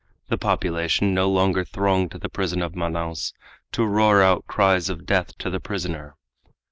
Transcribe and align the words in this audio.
The 0.29 0.37
population 0.39 1.13
no 1.13 1.29
longer 1.29 1.63
thronged 1.63 2.09
to 2.09 2.17
the 2.17 2.27
prison 2.27 2.63
of 2.63 2.73
Manaos 2.75 3.33
to 3.73 3.85
roar 3.85 4.23
out 4.23 4.47
cries 4.47 4.89
of 4.89 5.05
death 5.05 5.37
to 5.37 5.51
the 5.51 5.59
prisoner. 5.59 6.15